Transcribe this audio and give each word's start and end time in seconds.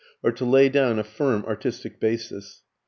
"]or 0.23 0.31
to 0.31 0.43
lay 0.45 0.67
down 0.67 0.97
a 0.97 1.03
firm 1.03 1.45
artistic 1.45 1.99
basis. 1.99 2.63